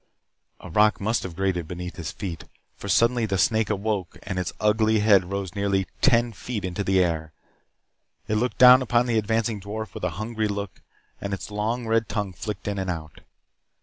A 0.59 0.67
rock 0.71 0.99
must 0.99 1.21
have 1.21 1.35
grated 1.35 1.67
beneath 1.67 1.97
his 1.97 2.11
feet, 2.11 2.45
for 2.75 2.89
suddenly 2.89 3.27
the 3.27 3.37
snake 3.37 3.69
awoke 3.69 4.17
and 4.23 4.39
its 4.39 4.51
ugly 4.59 4.97
head 5.01 5.25
rose 5.25 5.53
nearly 5.53 5.85
ten 6.01 6.33
feet 6.33 6.65
into 6.65 6.83
the 6.83 7.03
air. 7.03 7.33
It 8.27 8.37
looked 8.37 8.57
down 8.57 8.81
upon 8.81 9.05
the 9.05 9.19
advancing 9.19 9.61
dwarf 9.61 9.93
with 9.93 10.03
a 10.03 10.09
hungry 10.17 10.47
look 10.47 10.81
and 11.21 11.35
its 11.35 11.51
long 11.51 11.85
red 11.85 12.09
tongue 12.09 12.33
flicked 12.33 12.67
in 12.67 12.79
and 12.79 12.89
out. 12.89 13.19